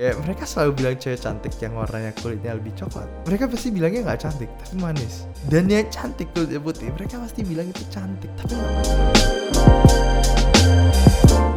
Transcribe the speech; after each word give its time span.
Ya 0.00 0.16
mereka 0.16 0.48
selalu 0.48 0.80
bilang 0.80 0.96
cewek 0.96 1.20
cantik 1.20 1.52
yang 1.60 1.76
warnanya 1.76 2.16
kulitnya 2.24 2.56
lebih 2.56 2.72
coklat. 2.72 3.04
Mereka 3.28 3.52
pasti 3.52 3.68
bilangnya 3.68 4.00
nggak 4.08 4.20
cantik, 4.24 4.48
tapi 4.56 4.80
manis. 4.80 5.28
Dan 5.44 5.68
yang 5.68 5.84
cantik 5.92 6.32
kulitnya 6.32 6.56
putih, 6.56 6.88
mereka 6.96 7.20
pasti 7.20 7.44
bilang 7.44 7.68
itu 7.68 7.84
cantik, 7.92 8.32
tapi 8.40 8.56
nggak 8.56 8.72
manis. 8.80 9.28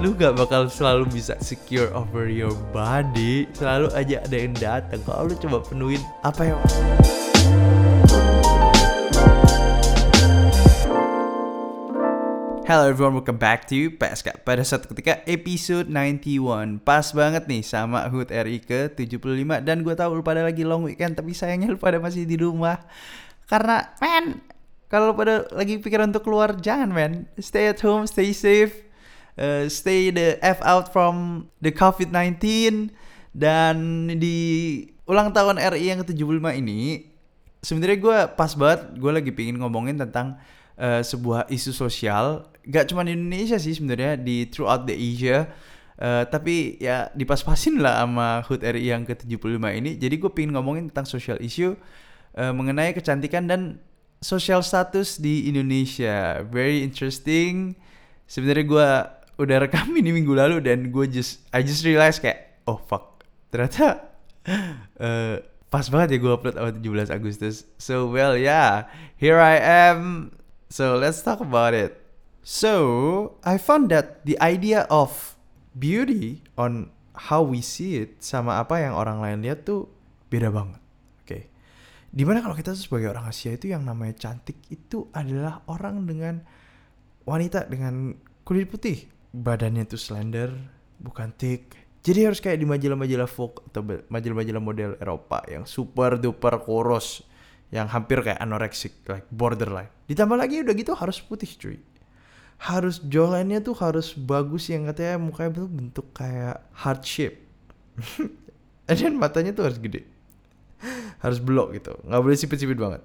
Lu 0.04 0.12
gak 0.20 0.36
bakal 0.36 0.68
selalu 0.68 1.08
bisa 1.08 1.40
secure 1.40 1.88
over 1.96 2.28
your 2.28 2.52
body. 2.76 3.48
Selalu 3.56 3.88
aja 3.96 4.20
ada 4.20 4.36
yang 4.36 4.52
datang. 4.60 5.00
Kalau 5.08 5.32
lu 5.32 5.36
coba 5.40 5.64
penuhin 5.64 6.04
apa 6.28 6.44
yang 6.44 6.60
Hello 12.64 12.88
everyone, 12.88 13.20
welcome 13.20 13.36
back 13.36 13.68
to 13.68 13.92
PSK 14.00 14.48
Pada 14.48 14.64
satu 14.64 14.88
ketika 14.96 15.20
episode 15.28 15.92
91 15.92 16.80
Pas 16.80 17.04
banget 17.12 17.44
nih 17.44 17.60
sama 17.60 18.08
HUT 18.08 18.32
RI 18.32 18.64
ke 18.64 18.88
75 18.88 19.20
Dan 19.68 19.84
gue 19.84 19.92
tahu 19.92 20.16
lu 20.16 20.24
pada 20.24 20.48
lagi 20.48 20.64
long 20.64 20.88
weekend 20.88 21.20
Tapi 21.20 21.36
sayangnya 21.36 21.76
lu 21.76 21.76
pada 21.76 22.00
masih 22.00 22.24
di 22.24 22.40
rumah. 22.40 22.80
Karena, 23.52 23.92
man 24.00 24.40
Kalau 24.88 25.12
lu 25.12 25.20
pada 25.20 25.44
lagi 25.52 25.76
pikiran 25.84 26.08
untuk 26.16 26.24
keluar 26.24 26.56
Jangan, 26.56 26.88
man. 26.88 27.28
Stay 27.36 27.68
at 27.68 27.84
home, 27.84 28.08
stay 28.08 28.32
safe. 28.32 28.88
Uh, 29.36 29.68
Stay 29.68 30.16
the 30.16 30.40
F 30.40 30.64
out 30.64 30.88
from 30.96 31.46
the 31.60 31.76
COVID-19 31.76 32.40
Dan 33.36 34.08
di 34.24 34.40
ulang 35.04 35.36
tahun 35.36 35.60
RI 35.60 35.92
yang 35.92 36.00
ke-75 36.00 36.64
ini 36.64 37.12
sebenarnya 37.60 37.98
gue 38.00 38.18
pas 38.40 38.52
banget 38.56 38.82
gue 38.96 39.12
lagi 39.12 39.32
pingin 39.36 39.60
ngomongin 39.60 40.00
tentang 40.00 40.40
uh, 40.80 41.04
sebuah 41.04 41.52
isu 41.52 41.76
sosial 41.76 42.53
gak 42.68 42.92
cuma 42.92 43.04
di 43.04 43.16
Indonesia 43.16 43.60
sih 43.60 43.76
sebenarnya 43.76 44.20
di 44.20 44.48
throughout 44.48 44.88
the 44.88 44.96
Asia 44.96 45.52
uh, 46.00 46.24
tapi 46.28 46.80
ya 46.80 47.12
dipas-pasin 47.12 47.80
lah 47.80 48.04
sama 48.04 48.44
HUT 48.44 48.62
RI 48.64 48.92
yang 48.92 49.04
ke-75 49.04 49.64
ini 49.74 49.92
jadi 50.00 50.16
gue 50.16 50.32
pingin 50.32 50.56
ngomongin 50.56 50.92
tentang 50.92 51.08
social 51.08 51.38
issue 51.44 51.76
uh, 52.40 52.54
mengenai 52.56 52.96
kecantikan 52.96 53.48
dan 53.48 53.84
social 54.24 54.64
status 54.64 55.20
di 55.20 55.52
Indonesia 55.52 56.44
very 56.48 56.82
interesting 56.82 57.76
sebenarnya 58.26 58.66
gue 58.66 58.90
udah 59.44 59.58
rekam 59.66 59.92
ini 60.00 60.16
minggu 60.16 60.32
lalu 60.32 60.64
dan 60.64 60.94
gue 60.94 61.06
just 61.10 61.44
I 61.52 61.66
just 61.66 61.84
realize 61.84 62.22
kayak 62.22 62.64
oh 62.70 62.80
fuck 62.80 63.26
ternyata 63.52 64.14
uh, 65.00 65.38
pas 65.74 65.90
banget 65.90 66.14
ya 66.14 66.18
gue 66.22 66.30
upload 66.38 66.54
awal 66.62 66.70
17 66.70 67.10
Agustus. 67.10 67.66
So 67.82 68.06
well 68.06 68.38
yeah, 68.38 68.86
here 69.18 69.42
I 69.42 69.58
am. 69.58 70.30
So 70.70 71.02
let's 71.02 71.26
talk 71.26 71.42
about 71.42 71.74
it. 71.74 71.98
So 72.44 72.74
I 73.48 73.56
found 73.56 73.88
that 73.96 74.28
the 74.28 74.36
idea 74.44 74.84
of 74.92 75.40
beauty 75.74 76.44
on 76.60 76.92
how 77.16 77.40
we 77.40 77.64
see 77.64 78.04
it 78.04 78.20
sama 78.20 78.60
apa 78.60 78.84
yang 78.84 78.94
orang 78.94 79.24
lain 79.24 79.48
lihat 79.48 79.64
tuh 79.64 79.88
beda 80.28 80.52
banget. 80.52 80.84
Oke. 81.24 81.28
Okay. 81.28 81.44
Di 82.12 82.24
mana 82.28 82.44
kalau 82.44 82.54
kita 82.54 82.76
sebagai 82.76 83.16
orang 83.16 83.32
Asia 83.32 83.56
itu 83.56 83.72
yang 83.72 83.88
namanya 83.88 84.20
cantik 84.30 84.60
itu 84.68 85.08
adalah 85.16 85.64
orang 85.72 86.04
dengan 86.04 86.44
wanita 87.24 87.72
dengan 87.72 88.12
kulit 88.44 88.68
putih. 88.68 89.08
Badannya 89.34 89.90
tuh 89.90 89.98
slender, 89.98 90.54
bukan 91.02 91.34
thick, 91.34 91.74
jadi 92.04 92.28
harus 92.28 92.44
kayak 92.44 92.60
di 92.60 92.68
majalah-majalah 92.68 93.32
Vogue 93.32 93.64
atau 93.72 93.82
majalah-majalah 94.12 94.60
model 94.60 94.92
Eropa 95.00 95.40
yang 95.48 95.64
super 95.64 96.20
duper 96.20 96.60
kurus 96.60 97.24
yang 97.72 97.88
hampir 97.88 98.20
kayak 98.20 98.44
anorexic 98.44 98.92
like 99.08 99.24
borderline. 99.32 99.88
Ditambah 100.12 100.36
lagi 100.36 100.68
udah 100.68 100.76
gitu 100.76 100.92
harus 101.00 101.24
putih 101.24 101.48
cuy. 101.56 101.80
Harus 102.60 103.02
jawline-nya 103.04 103.64
tuh 103.64 103.76
harus 103.80 104.16
bagus 104.16 104.70
yang 104.72 104.88
katanya 104.90 105.20
mukanya 105.20 105.64
tuh 105.64 105.70
bentuk 105.70 106.08
kayak 106.16 106.64
heart 106.74 107.04
shape. 107.04 107.38
Dan 108.88 109.16
matanya 109.18 109.56
tuh 109.56 109.70
harus 109.70 109.80
gede. 109.80 110.06
harus 111.24 111.40
blok 111.40 111.72
gitu. 111.72 111.96
nggak 112.04 112.20
boleh 112.20 112.36
sipit-sipit 112.36 112.76
banget. 112.76 113.00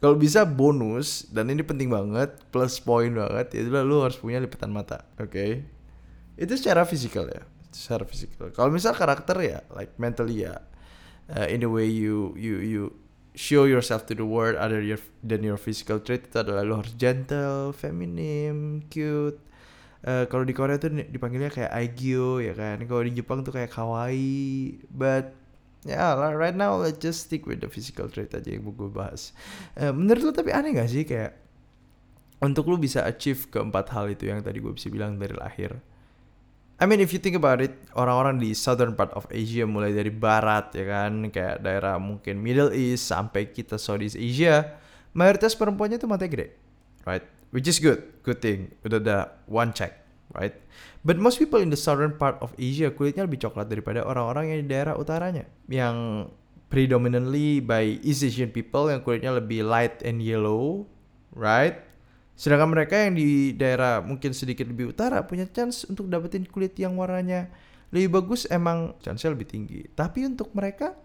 Kalau 0.00 0.16
bisa 0.16 0.42
bonus 0.48 1.28
dan 1.30 1.52
ini 1.52 1.60
penting 1.60 1.92
banget, 1.92 2.34
plus 2.48 2.80
point 2.80 3.12
banget, 3.12 3.54
itu 3.54 3.68
lu 3.70 4.02
harus 4.02 4.18
punya 4.18 4.40
lipatan 4.40 4.72
mata, 4.72 5.04
oke? 5.20 5.30
Okay? 5.30 5.62
Itu 6.34 6.56
secara 6.56 6.88
fisikal 6.88 7.28
ya 7.28 7.44
secara 7.74 8.04
fisikal. 8.04 8.52
Kalau 8.52 8.70
misal 8.70 8.92
karakter 8.92 9.36
ya, 9.40 9.58
like 9.72 9.96
mentally 9.96 10.44
ya, 10.44 10.60
uh, 11.32 11.48
in 11.48 11.64
the 11.64 11.70
way 11.72 11.88
you 11.88 12.36
you 12.36 12.60
you 12.60 12.82
show 13.32 13.64
yourself 13.64 14.04
to 14.08 14.12
the 14.12 14.24
world 14.24 14.60
other 14.60 14.84
your 14.84 15.00
than 15.24 15.40
your 15.40 15.56
physical 15.56 16.00
trait 16.00 16.28
itu 16.28 16.36
adalah 16.36 16.64
lo 16.64 16.80
harus 16.80 16.92
gentle, 16.96 17.72
feminim, 17.72 18.84
cute. 18.92 19.40
Uh, 20.02 20.26
kalau 20.26 20.42
di 20.42 20.50
Korea 20.50 20.82
tuh 20.82 20.90
dipanggilnya 20.90 21.48
kayak 21.48 21.70
aegyo 21.72 22.42
ya 22.42 22.52
kan. 22.52 22.82
Kalau 22.84 23.02
di 23.06 23.12
Jepang 23.14 23.46
tuh 23.46 23.54
kayak 23.54 23.70
kawaii. 23.70 24.82
But 24.90 25.32
ya 25.82 26.14
yeah, 26.14 26.34
right 26.34 26.54
now 26.54 26.78
let's 26.78 27.00
just 27.02 27.26
stick 27.26 27.46
with 27.48 27.58
the 27.58 27.70
physical 27.70 28.06
trait 28.06 28.30
aja 28.34 28.50
yang 28.52 28.66
gue 28.66 28.90
bahas. 28.90 29.34
Uh, 29.78 29.90
menurut 29.90 30.30
lo 30.30 30.32
tapi 30.34 30.54
aneh 30.54 30.74
gak 30.74 30.90
sih 30.90 31.02
kayak 31.02 31.38
untuk 32.42 32.66
lo 32.66 32.76
bisa 32.78 33.06
achieve 33.06 33.46
keempat 33.50 33.94
hal 33.94 34.10
itu 34.10 34.26
yang 34.26 34.42
tadi 34.42 34.58
gue 34.58 34.74
bisa 34.74 34.90
bilang 34.90 35.18
dari 35.18 35.34
lahir 35.38 35.78
I 36.80 36.88
mean 36.88 36.98
if 36.98 37.14
you 37.14 37.20
think 37.22 37.38
about 37.38 37.60
it, 37.62 37.76
orang-orang 37.94 38.42
di 38.42 38.56
southern 38.56 38.96
part 38.98 39.12
of 39.14 39.28
Asia 39.30 39.68
mulai 39.68 39.94
dari 39.94 40.10
barat 40.10 40.74
ya 40.74 40.84
kan, 40.88 41.30
kayak 41.30 41.62
daerah 41.62 42.00
mungkin 42.00 42.42
Middle 42.42 42.74
East 42.74 43.06
sampai 43.06 43.52
kita 43.52 43.78
Southeast 43.78 44.18
Asia, 44.18 44.80
mayoritas 45.14 45.54
perempuannya 45.54 46.00
tuh 46.00 46.10
mata 46.10 46.26
gede, 46.26 46.56
right? 47.06 47.22
Which 47.54 47.68
is 47.68 47.78
good, 47.78 48.02
good 48.26 48.40
thing. 48.40 48.72
Udah 48.82 48.98
ada 48.98 49.18
one 49.46 49.70
check, 49.76 49.94
right? 50.34 50.56
But 51.06 51.20
most 51.20 51.38
people 51.38 51.60
in 51.60 51.70
the 51.70 51.78
southern 51.78 52.18
part 52.18 52.40
of 52.42 52.50
Asia 52.58 52.90
kulitnya 52.90 53.28
lebih 53.28 53.44
coklat 53.46 53.70
daripada 53.70 54.02
orang-orang 54.02 54.50
yang 54.50 54.58
di 54.66 54.68
daerah 54.72 54.94
utaranya, 54.98 55.46
yang 55.70 56.26
predominantly 56.72 57.60
by 57.60 58.00
East 58.00 58.24
Asian 58.24 58.48
people 58.48 58.88
yang 58.88 59.04
kulitnya 59.04 59.36
lebih 59.36 59.62
light 59.68 60.00
and 60.02 60.24
yellow, 60.24 60.88
right? 61.36 61.84
Sedangkan 62.32 62.72
mereka 62.72 62.96
yang 62.96 63.14
di 63.14 63.52
daerah 63.54 64.00
mungkin 64.00 64.32
sedikit 64.32 64.66
lebih 64.66 64.96
utara 64.96 65.22
punya 65.22 65.44
chance 65.46 65.84
untuk 65.86 66.08
dapetin 66.08 66.48
kulit 66.48 66.74
yang 66.80 66.96
warnanya 66.96 67.52
lebih 67.92 68.18
bagus 68.18 68.48
emang 68.48 68.96
chance 69.04 69.22
lebih 69.28 69.46
tinggi. 69.46 69.84
Tapi 69.92 70.24
untuk 70.24 70.50
mereka 70.56 70.96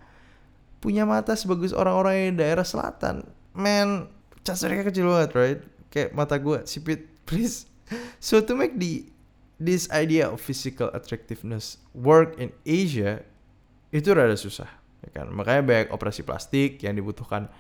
punya 0.79 1.03
mata 1.03 1.35
sebagus 1.35 1.75
orang-orang 1.75 2.13
yang 2.15 2.27
di 2.33 2.39
daerah 2.47 2.63
selatan, 2.63 3.27
man, 3.51 4.07
chance 4.47 4.63
mereka 4.63 4.87
kecil 4.87 5.11
banget, 5.11 5.31
right? 5.35 5.59
Kayak 5.91 6.15
mata 6.15 6.39
gue 6.39 6.63
sipit, 6.63 7.11
please. 7.27 7.67
So 8.23 8.39
to 8.39 8.55
make 8.55 8.79
the 8.79 9.11
this 9.59 9.89
idea 9.91 10.31
of 10.31 10.39
physical 10.39 10.87
attractiveness 10.95 11.81
work 11.91 12.37
in 12.39 12.55
Asia 12.63 13.25
itu 13.91 14.11
rada 14.15 14.39
susah, 14.39 14.67
ya 15.03 15.09
kan? 15.11 15.27
Makanya 15.27 15.61
banyak 15.63 15.87
operasi 15.91 16.23
plastik 16.23 16.79
yang 16.83 16.95
dibutuhkan 16.95 17.51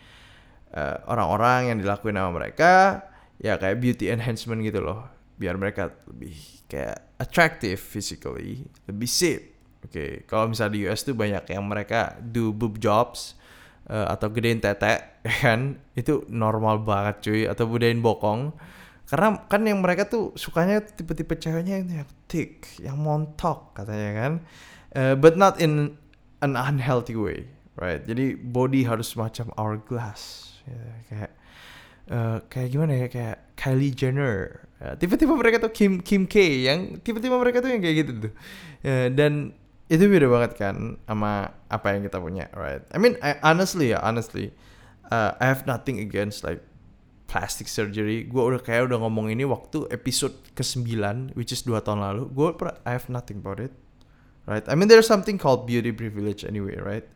uh, 0.71 0.97
orang-orang 1.07 1.75
yang 1.75 1.77
dilakuin 1.83 2.15
sama 2.15 2.31
mereka 2.31 3.03
ya 3.37 3.57
kayak 3.57 3.77
beauty 3.81 4.09
enhancement 4.09 4.61
gitu 4.65 4.81
loh. 4.81 5.07
Biar 5.37 5.53
mereka 5.57 5.93
lebih 6.09 6.33
kayak 6.65 7.17
attractive 7.21 7.77
physically 7.77 8.65
lebih 8.89 9.09
safe. 9.09 9.45
Oke 9.85 9.93
okay. 9.93 10.11
kalau 10.25 10.49
misalnya 10.49 10.73
di 10.73 10.81
US 10.89 11.05
tuh 11.05 11.13
banyak 11.13 11.45
yang 11.53 11.63
mereka 11.63 12.17
do 12.17 12.49
boob 12.49 12.81
jobs 12.81 13.37
uh, 13.87 14.09
atau 14.09 14.33
gedein 14.33 14.57
tete 14.59 15.21
kan? 15.43 15.77
Itu 15.93 16.25
normal 16.29 16.81
banget 16.81 17.15
cuy. 17.29 17.41
Atau 17.45 17.69
budain 17.69 18.01
bokong. 18.01 18.53
Karena 19.07 19.39
kan 19.47 19.63
yang 19.63 19.79
mereka 19.79 20.09
tuh 20.09 20.35
sukanya 20.35 20.83
tipe-tipe 20.83 21.31
ceweknya 21.39 21.79
yang 21.79 22.09
thick 22.27 22.67
yang 22.83 22.99
montok 22.99 23.71
katanya 23.71 24.11
kan? 24.11 24.33
Uh, 24.91 25.15
but 25.15 25.39
not 25.39 25.61
in 25.63 25.95
an 26.43 26.59
unhealthy 26.59 27.15
way 27.15 27.47
right? 27.77 28.01
Jadi 28.03 28.35
body 28.35 28.83
harus 28.83 29.13
macam 29.13 29.53
hourglass 29.55 30.53
ya, 30.65 30.81
kayak 31.07 31.31
uh, 32.11 32.37
kayak 32.47 32.69
gimana 32.71 32.93
ya 32.95 33.07
kayak 33.07 33.37
Kylie 33.57 33.93
Jenner. 33.93 34.67
Uh, 34.77 34.93
tipe-tipe 34.93 35.33
mereka 35.33 35.57
tuh 35.57 35.73
Kim 35.73 35.99
Kim 36.05 36.29
K 36.29 36.67
yang 36.69 37.01
tipe-tipe 37.01 37.33
mereka 37.33 37.63
tuh 37.63 37.73
yang 37.73 37.81
kayak 37.81 37.95
gitu 38.05 38.11
tuh. 38.29 38.33
Uh, 38.85 39.07
dan 39.09 39.57
itu 39.87 40.03
beda 40.03 40.27
banget 40.27 40.51
kan 40.59 40.99
sama 41.07 41.55
apa 41.71 41.95
yang 41.95 42.03
kita 42.03 42.19
punya 42.19 42.51
right? 42.53 42.83
I 42.91 42.99
mean 42.99 43.15
I, 43.23 43.39
honestly 43.39 43.95
ya 43.95 44.03
honestly 44.03 44.51
uh, 45.07 45.33
I 45.39 45.47
have 45.47 45.63
nothing 45.63 46.03
against 46.03 46.43
like 46.43 46.59
plastic 47.27 47.71
surgery. 47.71 48.27
Gue 48.27 48.43
udah 48.43 48.59
kayak 48.59 48.91
udah 48.91 48.99
ngomong 49.03 49.31
ini 49.31 49.47
waktu 49.47 49.87
episode 49.91 50.35
ke-9 50.55 51.35
which 51.39 51.55
is 51.55 51.63
dua 51.63 51.79
tahun 51.79 52.03
lalu 52.03 52.27
gue 52.31 52.47
I 52.83 52.91
have 52.99 53.07
nothing 53.07 53.39
about 53.39 53.63
it 53.63 53.71
right? 54.43 54.63
I 54.67 54.75
mean 54.75 54.91
there's 54.91 55.07
something 55.07 55.39
called 55.39 55.63
beauty 55.65 55.95
privilege 55.95 56.43
anyway 56.43 56.75
right? 56.79 57.07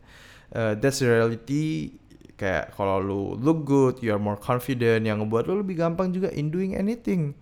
Uh, 0.52 0.76
that's 0.76 1.00
the 1.00 1.08
reality 1.08 1.96
kayak 2.36 2.74
kalau 2.74 2.98
lu 2.98 3.20
look 3.38 3.64
good, 3.64 4.00
you 4.00 4.10
are 4.10 4.20
more 4.20 4.38
confident, 4.38 5.06
yang 5.06 5.22
ngebuat 5.22 5.46
lu 5.46 5.62
lebih 5.62 5.78
gampang 5.78 6.10
juga 6.10 6.32
in 6.32 6.50
doing 6.50 6.74
anything, 6.74 7.36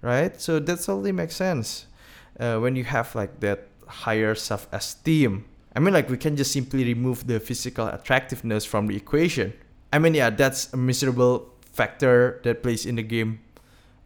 right? 0.00 0.38
So 0.40 0.58
that 0.62 0.80
totally 0.80 1.12
makes 1.12 1.36
sense. 1.36 1.90
Uh, 2.36 2.60
when 2.60 2.76
you 2.76 2.84
have 2.84 3.16
like 3.16 3.40
that 3.40 3.68
higher 4.06 4.36
self-esteem, 4.36 5.44
I 5.72 5.78
mean 5.80 5.92
like 5.92 6.08
we 6.08 6.16
can 6.16 6.36
just 6.36 6.52
simply 6.52 6.84
remove 6.84 7.26
the 7.28 7.40
physical 7.40 7.88
attractiveness 7.88 8.64
from 8.64 8.88
the 8.88 8.96
equation. 8.96 9.52
I 9.92 9.98
mean 10.00 10.14
yeah, 10.16 10.30
that's 10.30 10.72
a 10.72 10.78
miserable 10.80 11.52
factor 11.72 12.40
that 12.44 12.64
plays 12.64 12.84
in 12.84 12.96
the 12.96 13.04
game 13.04 13.44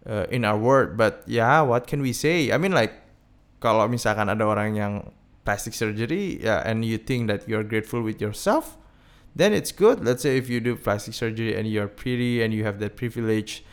uh, 0.07 0.27
in 0.31 0.45
our 0.45 0.59
world. 0.59 0.99
But 0.99 1.23
yeah, 1.27 1.63
what 1.63 1.87
can 1.87 2.03
we 2.03 2.13
say? 2.13 2.51
I 2.51 2.59
mean 2.59 2.73
like 2.73 2.95
kalau 3.63 3.87
misalkan 3.87 4.27
ada 4.27 4.43
orang 4.47 4.75
yang 4.75 4.93
plastic 5.47 5.75
surgery 5.75 6.43
yeah, 6.43 6.63
and 6.67 6.85
you 6.85 6.99
think 6.99 7.29
that 7.29 7.47
you're 7.47 7.65
grateful 7.65 8.03
with 8.03 8.21
yourself 8.21 8.77
then 9.35 9.53
it's 9.53 9.73
good. 9.73 10.05
Let's 10.05 10.23
say 10.23 10.37
if 10.37 10.49
you 10.49 10.61
do 10.61 10.77
plastic 10.77 11.15
surgery 11.15 11.55
and 11.57 11.67
you're 11.67 11.89
pretty 11.89 12.43
and 12.43 12.53
you 12.53 12.65
have 12.65 12.81
that 12.81 12.97
privilege 12.97 13.65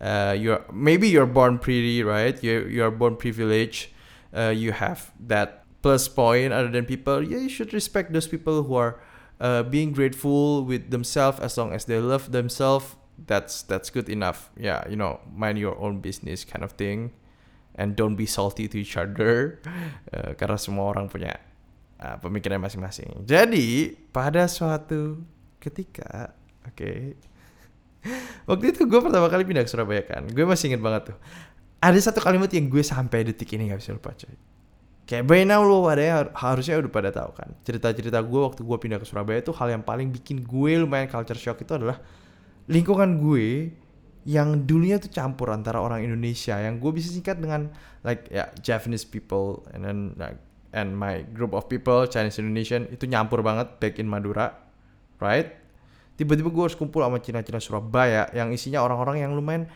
uh, 0.00 0.36
you're 0.38 0.64
maybe 0.72 1.08
you're 1.08 1.26
born 1.26 1.58
pretty 1.58 2.02
right? 2.02 2.42
You're, 2.42 2.68
you're 2.68 2.90
born 2.90 3.16
privileged. 3.16 3.88
Uh, 4.36 4.52
you 4.54 4.72
have 4.72 5.12
that 5.20 5.64
plus 5.82 6.08
point 6.08 6.52
other 6.52 6.68
than 6.68 6.84
people. 6.84 7.22
Yeah 7.22 7.38
you 7.38 7.48
should 7.48 7.72
respect 7.72 8.12
those 8.12 8.28
people 8.28 8.62
who 8.62 8.74
are 8.74 9.00
uh, 9.40 9.62
being 9.62 9.92
grateful 9.92 10.64
with 10.64 10.90
themselves 10.90 11.40
as 11.40 11.56
long 11.56 11.72
as 11.72 11.84
they 11.84 11.98
love 11.98 12.32
themselves. 12.32 12.96
That's 13.26 13.62
that's 13.62 13.88
good 13.88 14.08
enough. 14.08 14.50
Yeah 14.56 14.86
you 14.88 14.96
know 14.96 15.20
mind 15.32 15.58
your 15.58 15.78
own 15.80 16.00
business 16.00 16.44
kind 16.44 16.64
of 16.64 16.72
thing. 16.72 17.12
And 17.78 17.94
don't 17.94 18.16
be 18.16 18.24
salty 18.24 18.68
to 18.68 18.80
each 18.80 18.96
other. 18.96 19.60
Uh, 20.06 20.32
karena 20.38 20.56
semua 20.56 20.86
orang 20.86 21.10
punya 21.10 21.36
uh, 22.00 22.16
pemikiran 22.20 22.60
masing-masing. 22.60 23.24
Jadi 23.24 23.96
pada 24.12 24.48
suatu 24.48 25.20
ketika 25.60 26.36
oke. 26.64 26.76
Okay, 26.76 26.98
waktu 28.48 28.64
itu 28.74 28.86
gue 28.86 29.00
pertama 29.02 29.26
kali 29.26 29.42
pindah 29.42 29.66
ke 29.66 29.70
Surabaya 29.70 30.02
kan 30.06 30.26
gue 30.30 30.44
masih 30.46 30.72
inget 30.72 30.82
banget 30.82 31.12
tuh. 31.12 31.18
Ada 31.82 32.10
satu 32.10 32.24
kalimat 32.24 32.48
yang 32.50 32.72
gue 32.72 32.80
sampai 32.80 33.28
detik 33.28 33.52
ini 33.54 33.68
gak 33.68 33.80
bisa 33.84 33.92
lupa 33.92 34.16
coy. 34.16 34.32
Kayak 35.06 35.24
by 35.30 35.46
now 35.46 35.62
lo 35.62 35.86
ada 35.86 36.34
harusnya 36.34 36.82
udah 36.82 36.90
pada 36.90 37.10
tahu 37.14 37.30
kan. 37.36 37.54
Cerita-cerita 37.62 38.18
gue 38.18 38.40
waktu 38.42 38.66
gue 38.66 38.78
pindah 38.80 38.98
ke 38.98 39.06
Surabaya 39.06 39.38
itu 39.38 39.54
hal 39.54 39.70
yang 39.70 39.84
paling 39.86 40.10
bikin 40.10 40.42
gue 40.42 40.72
lumayan 40.82 41.06
culture 41.06 41.38
shock 41.38 41.62
itu 41.62 41.78
adalah 41.78 42.02
lingkungan 42.66 43.22
gue 43.22 43.70
yang 44.26 44.66
dulunya 44.66 44.98
tuh 44.98 45.06
campur 45.14 45.54
antara 45.54 45.78
orang 45.78 46.02
Indonesia 46.02 46.58
yang 46.58 46.82
gue 46.82 46.90
bisa 46.90 47.14
singkat 47.14 47.38
dengan 47.38 47.70
like 48.02 48.26
ya 48.26 48.42
yeah, 48.42 48.48
Japanese 48.58 49.06
people 49.06 49.62
and 49.70 49.86
then 49.86 50.18
like 50.18 50.42
and 50.76 50.92
my 50.92 51.24
group 51.32 51.56
of 51.56 51.64
people 51.72 52.04
Chinese 52.04 52.36
Indonesian 52.36 52.84
itu 52.92 53.08
nyampur 53.08 53.40
banget 53.40 53.80
back 53.80 53.96
in 53.96 54.06
Madura 54.06 54.52
right 55.18 55.56
tiba-tiba 56.16 56.48
gue 56.48 56.62
harus 56.68 56.76
kumpul 56.76 57.04
sama 57.04 57.20
Cina-Cina 57.20 57.60
Surabaya 57.60 58.28
yang 58.32 58.52
isinya 58.52 58.84
orang-orang 58.84 59.24
yang 59.24 59.32
lumayan 59.36 59.68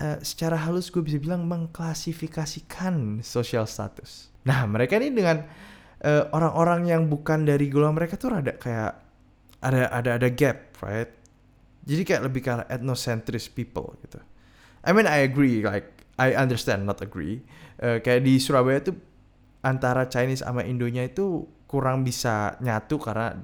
uh, 0.00 0.18
secara 0.24 0.56
halus 0.56 0.88
gue 0.88 1.04
bisa 1.04 1.20
bilang 1.20 1.44
mengklasifikasikan 1.44 3.20
social 3.20 3.68
status. 3.68 4.32
Nah 4.48 4.64
mereka 4.64 4.96
ini 4.96 5.12
dengan 5.12 5.44
uh, 6.02 6.24
orang-orang 6.32 6.88
yang 6.88 7.02
bukan 7.06 7.44
dari 7.44 7.68
golongan 7.68 7.96
mereka 8.00 8.16
tuh 8.16 8.32
rada 8.32 8.56
kayak 8.56 8.92
ada 9.64 9.88
ada 9.92 10.10
ada 10.20 10.28
gap, 10.32 10.76
right? 10.84 11.12
Jadi 11.84 12.02
kayak 12.04 12.22
lebih 12.24 12.40
ke 12.44 12.52
ethnocentris 12.68 13.52
people 13.52 13.92
gitu. 14.04 14.20
I 14.84 14.92
mean 14.92 15.08
I 15.08 15.24
agree, 15.24 15.64
like 15.64 16.04
I 16.16 16.36
understand, 16.36 16.88
not 16.88 17.04
agree. 17.04 17.44
Uh, 17.80 18.00
kayak 18.00 18.24
di 18.24 18.40
Surabaya 18.40 18.80
tuh 18.80 18.96
antara 19.64 20.06
Chinese 20.12 20.44
sama 20.44 20.62
Indonya 20.62 21.08
itu 21.08 21.48
kurang 21.64 22.04
bisa 22.04 22.60
nyatu 22.60 23.00
karena 23.00 23.34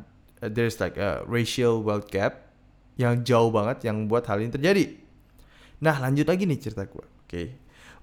there's 0.45 0.77
like 0.79 1.01
a 1.01 1.25
racial 1.25 1.81
wealth 1.81 2.13
gap 2.13 2.53
yang 3.01 3.25
jauh 3.25 3.49
banget 3.49 3.89
yang 3.89 4.07
buat 4.07 4.29
hal 4.29 4.45
ini 4.45 4.53
terjadi. 4.53 4.85
Nah 5.81 5.97
lanjut 5.97 6.29
lagi 6.29 6.45
nih 6.45 6.61
cerita 6.61 6.85
gue. 6.85 7.01
Oke. 7.01 7.25
Okay. 7.27 7.47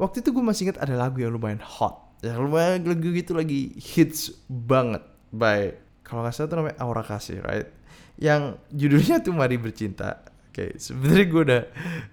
Waktu 0.01 0.25
itu 0.25 0.29
gue 0.33 0.43
masih 0.45 0.69
ingat 0.69 0.81
ada 0.81 0.97
lagu 0.97 1.21
yang 1.21 1.33
lumayan 1.33 1.61
hot. 1.61 2.17
Yang 2.25 2.37
lumayan 2.49 2.81
lagu 2.85 3.09
gitu 3.13 3.37
lagi 3.37 3.77
hits 3.77 4.33
banget. 4.49 5.05
By 5.29 5.77
kalau 6.07 6.23
nggak 6.23 6.33
salah 6.33 6.47
itu 6.47 6.55
namanya 6.55 6.77
Aura 6.79 7.03
Kasih, 7.03 7.43
right? 7.43 7.67
Yang 8.15 8.63
judulnya 8.71 9.19
tuh 9.19 9.35
Mari 9.35 9.59
Bercinta. 9.59 10.23
Okay, 10.57 10.73
sebenarnya 10.81 11.25
gue 11.29 11.41
udah 11.45 11.63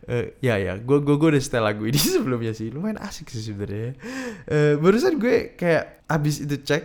uh, 0.04 0.26
ya 0.44 0.60
ya, 0.60 0.76
gue 0.76 1.00
gue 1.00 1.16
gue 1.16 1.28
udah 1.32 1.40
setel 1.40 1.64
lagu 1.64 1.88
ini 1.88 1.96
sebelumnya 2.20 2.52
sih, 2.52 2.68
lumayan 2.68 3.00
asik 3.00 3.32
sih 3.32 3.40
sebenarnya. 3.40 3.96
Uh, 4.44 4.76
barusan 4.84 5.16
gue 5.16 5.56
kayak 5.56 6.04
abis 6.04 6.44
itu 6.44 6.60
cek, 6.60 6.82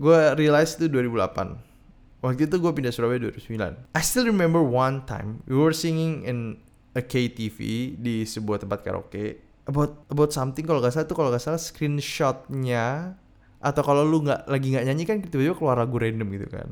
gue 0.00 0.18
realize 0.40 0.80
itu 0.80 0.88
2008. 0.88 2.24
Waktu 2.24 2.48
itu 2.48 2.56
gue 2.56 2.72
pindah 2.72 2.88
Surabaya 2.88 3.20
2009. 3.28 3.92
I 3.92 4.00
still 4.00 4.24
remember 4.24 4.64
one 4.64 5.04
time 5.04 5.44
we 5.44 5.52
were 5.52 5.76
singing 5.76 6.24
in 6.24 6.56
a 6.96 7.04
KTV 7.04 7.58
di 8.00 8.24
sebuah 8.24 8.64
tempat 8.64 8.80
karaoke 8.80 9.44
about 9.68 10.08
about 10.08 10.30
something 10.32 10.64
kalau 10.64 10.80
gak 10.80 10.92
salah 10.92 11.08
tuh 11.08 11.16
kalau 11.16 11.28
gak 11.32 11.42
salah 11.42 11.60
screenshotnya 11.60 13.16
atau 13.64 13.80
kalau 13.80 14.04
lu 14.04 14.20
nggak 14.20 14.44
lagi 14.44 14.76
nggak 14.76 14.84
nyanyi 14.84 15.04
kan 15.08 15.16
tiba-tiba 15.24 15.56
keluar 15.56 15.80
lagu 15.80 15.96
random 15.96 16.28
gitu 16.36 16.48
kan 16.52 16.68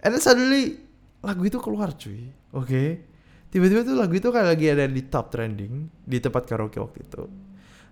and 0.00 0.10
then 0.16 0.22
suddenly 0.24 0.80
lagu 1.20 1.44
itu 1.44 1.60
keluar 1.60 1.92
cuy 1.92 2.32
oke 2.56 2.64
okay? 2.64 3.04
Tiba-tiba 3.48 3.80
tuh 3.84 3.96
lagu 3.96 4.14
itu 4.14 4.28
kayak 4.28 4.48
lagi 4.56 4.66
ada 4.68 4.84
di 4.88 5.02
top 5.08 5.32
trending 5.32 5.88
di 6.04 6.18
tempat 6.20 6.44
karaoke 6.44 6.78
waktu 6.80 7.04
itu 7.04 7.22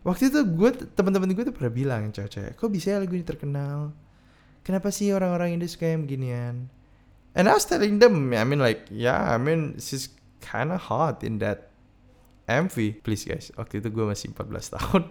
waktu 0.05 0.23
itu 0.31 0.41
gue 0.45 0.71
teman-teman 0.93 1.33
gue 1.33 1.45
tuh 1.49 1.55
pernah 1.57 1.73
bilang 1.73 2.03
cewek-cewek 2.13 2.55
kok 2.55 2.69
bisa 2.69 2.97
ya 2.97 2.99
lagu 3.01 3.17
ini 3.17 3.25
terkenal 3.25 3.97
kenapa 4.63 4.93
sih 4.93 5.11
orang-orang 5.11 5.57
Indo 5.57 5.67
suka 5.67 5.89
yang 5.89 6.05
beginian 6.05 6.69
and 7.33 7.45
I 7.49 7.53
was 7.57 7.65
telling 7.65 7.99
them 7.99 8.31
I 8.37 8.45
mean 8.45 8.61
like 8.61 8.87
yeah 8.93 9.33
I 9.33 9.41
mean 9.41 9.81
she's 9.81 10.13
kind 10.45 10.71
of 10.71 10.87
hot 10.87 11.25
in 11.27 11.41
that 11.43 11.75
MV. 12.47 13.03
Please 13.03 13.27
guys, 13.27 13.51
waktu 13.59 13.83
itu 13.83 13.91
gue 13.91 14.07
masih 14.07 14.31
14 14.31 14.79
tahun. 14.79 15.03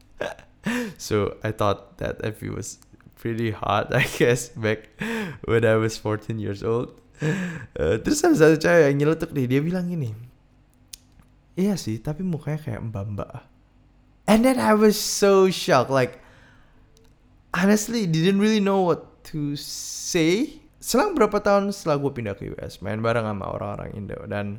so 0.96 1.36
I 1.44 1.52
thought 1.52 2.00
that 2.00 2.24
MV 2.24 2.56
was 2.56 2.80
pretty 3.20 3.52
hot 3.52 3.92
I 3.94 4.08
guess 4.16 4.50
back 4.56 4.88
when 5.44 5.62
I 5.68 5.76
was 5.76 6.00
14 6.00 6.40
years 6.40 6.64
old. 6.64 6.96
Uh, 7.78 7.96
terus 8.02 8.20
ada 8.26 8.34
satu 8.34 8.58
cewek 8.58 8.82
yang 8.90 8.96
nyeletuk 8.98 9.30
nih, 9.30 9.46
dia 9.46 9.60
bilang 9.62 9.86
gini. 9.86 10.10
Iya 11.54 11.78
sih, 11.78 12.02
tapi 12.02 12.26
mukanya 12.26 12.58
kayak 12.58 12.82
mbak-mbak. 12.90 13.46
And 14.26 14.42
then 14.42 14.58
I 14.58 14.74
was 14.74 14.98
so 14.98 15.46
shocked, 15.48 15.92
like 15.92 16.22
honestly 17.52 18.08
didn't 18.08 18.40
really 18.40 18.60
know 18.60 18.80
what 18.80 19.22
to 19.28 19.54
say 19.56 20.58
selang 20.82 21.14
berapa 21.14 21.38
tahun 21.38 21.70
setelah 21.70 22.00
gue 22.00 22.10
pindah 22.10 22.34
ke 22.34 22.50
US 22.56 22.82
main 22.82 22.98
bareng 22.98 23.22
sama 23.22 23.46
orang-orang 23.46 23.94
Indo 23.94 24.18
dan 24.26 24.58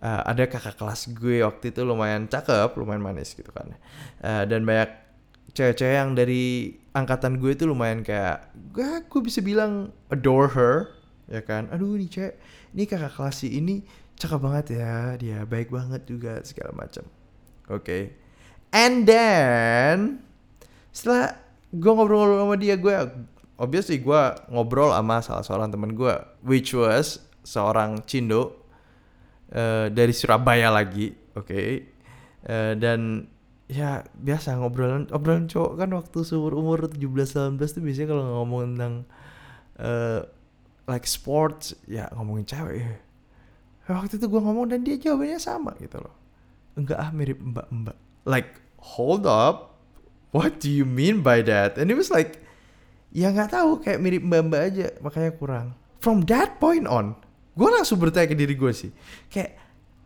uh, 0.00 0.24
ada 0.24 0.48
kakak 0.48 0.78
kelas 0.80 1.12
gue 1.12 1.44
waktu 1.44 1.74
itu 1.74 1.84
lumayan 1.84 2.30
cakep 2.30 2.72
lumayan 2.80 3.04
manis 3.04 3.36
gitu 3.36 3.52
kan 3.52 3.76
uh, 4.24 4.48
dan 4.48 4.64
banyak 4.64 4.88
cewek-cewek 5.52 5.96
yang 6.00 6.16
dari 6.16 6.78
angkatan 6.94 7.36
gue 7.42 7.52
itu 7.52 7.68
lumayan 7.68 8.00
kayak 8.00 8.48
gue 8.72 9.04
gue 9.04 9.20
bisa 9.20 9.44
bilang 9.44 9.92
adore 10.08 10.48
her 10.54 10.74
ya 11.30 11.40
kan 11.46 11.70
aduh 11.70 11.94
ini 11.94 12.10
cewek 12.10 12.34
ini 12.74 12.82
kakak 12.90 13.14
kelas 13.14 13.46
ini 13.46 13.86
cakep 14.18 14.40
banget 14.42 14.66
ya 14.76 15.14
dia 15.16 15.38
baik 15.46 15.70
banget 15.70 16.02
juga 16.04 16.42
segala 16.42 16.74
macam 16.74 17.06
oke 17.70 17.86
okay. 17.86 18.02
and 18.74 19.06
then 19.06 20.20
setelah 20.90 21.38
gue 21.70 21.92
ngobrol-ngobrol 21.94 22.42
sama 22.44 22.56
dia 22.58 22.74
gue 22.74 22.94
obviously 23.56 24.02
gue 24.02 24.22
ngobrol 24.50 24.90
sama 24.90 25.22
salah 25.22 25.44
seorang 25.46 25.70
temen 25.70 25.94
gue 25.94 26.14
which 26.42 26.74
was 26.74 27.22
seorang 27.46 28.02
Cindo 28.04 28.66
uh, 29.54 29.86
dari 29.88 30.10
Surabaya 30.10 30.68
lagi 30.68 31.14
oke 31.38 31.46
okay? 31.46 31.68
uh, 32.50 32.74
dan 32.74 33.30
ya 33.70 34.02
biasa 34.18 34.58
ngobrolan 34.58 35.06
obrolan 35.14 35.46
cowok 35.46 35.72
kan 35.78 35.94
waktu 35.94 36.18
seumur 36.26 36.58
umur 36.58 36.90
17 36.90 37.54
18 37.54 37.54
tuh 37.54 37.82
biasanya 37.86 38.08
kalau 38.10 38.24
ngomong 38.42 38.74
tentang 38.74 38.94
uh, 39.78 40.26
like 40.90 41.06
sports 41.06 41.72
ya 41.86 42.10
ngomongin 42.18 42.44
cewek 42.44 42.76
ya. 42.82 42.94
Waktu 43.90 44.18
itu 44.18 44.26
gue 44.26 44.42
ngomong 44.42 44.70
dan 44.70 44.82
dia 44.82 44.98
jawabannya 44.98 45.38
sama 45.38 45.74
gitu 45.78 46.02
loh. 46.02 46.14
Enggak 46.74 46.98
ah 46.98 47.10
mirip 47.14 47.38
mbak 47.38 47.66
mbak. 47.70 47.96
Like 48.26 48.58
hold 48.78 49.26
up. 49.26 49.78
What 50.30 50.62
do 50.62 50.70
you 50.70 50.86
mean 50.86 51.26
by 51.26 51.42
that? 51.46 51.78
And 51.78 51.90
it 51.90 51.98
was 51.98 52.10
like 52.10 52.42
ya 53.10 53.30
nggak 53.34 53.54
tahu 53.54 53.82
kayak 53.82 54.02
mirip 54.02 54.22
mbak 54.26 54.42
mbak 54.50 54.62
aja 54.74 54.86
makanya 55.02 55.30
kurang. 55.38 55.66
From 56.02 56.26
that 56.26 56.58
point 56.58 56.90
on 56.90 57.14
gue 57.54 57.68
langsung 57.70 57.98
bertanya 57.98 58.30
ke 58.30 58.36
diri 58.38 58.54
gue 58.54 58.72
sih. 58.74 58.90
Kayak 59.30 59.58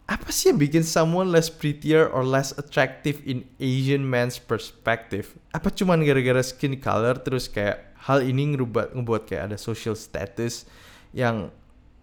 apa 0.05 0.29
sih 0.29 0.53
yang 0.53 0.61
bikin 0.61 0.85
someone 0.85 1.33
less 1.33 1.49
prettier 1.49 2.05
or 2.05 2.21
less 2.21 2.53
attractive 2.61 3.25
in 3.25 3.49
Asian 3.57 4.05
man's 4.05 4.37
perspective? 4.37 5.33
Apa 5.57 5.73
cuman 5.73 6.05
gara-gara 6.05 6.45
skin 6.45 6.77
color 6.77 7.17
terus 7.21 7.49
kayak 7.49 7.94
hal 8.05 8.21
ini 8.21 8.53
ngerubah 8.53 8.93
ngebuat 8.93 9.23
kayak 9.25 9.53
ada 9.53 9.57
social 9.57 9.97
status 9.97 10.69
yang 11.17 11.49